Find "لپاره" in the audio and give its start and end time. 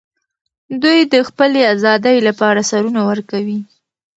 2.27-2.67